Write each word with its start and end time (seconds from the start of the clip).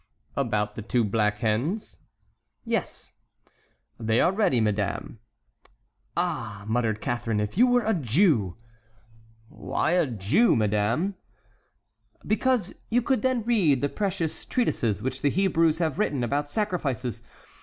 "About 0.35 0.73
the 0.73 0.81
two 0.81 1.03
black 1.03 1.37
hens?" 1.41 1.97
"Yes!" 2.65 3.13
"They 3.99 4.19
are 4.19 4.31
ready, 4.31 4.59
madame." 4.59 5.19
"Ah," 6.17 6.63
muttered 6.65 7.01
Catharine, 7.01 7.39
"if 7.39 7.55
you 7.55 7.67
were 7.67 7.85
a 7.85 7.93
Jew!" 7.93 8.55
"Why 9.47 9.91
a 9.91 10.07
Jew, 10.07 10.55
madame?" 10.55 11.17
"Because 12.25 12.73
you 12.89 13.03
could 13.03 13.21
then 13.21 13.43
read 13.43 13.81
the 13.81 13.89
precious 13.89 14.43
treatises 14.43 15.03
which 15.03 15.21
the 15.21 15.29
Hebrews 15.29 15.77
have 15.77 15.99
written 15.99 16.23
about 16.23 16.49
sacrifices. 16.49 17.21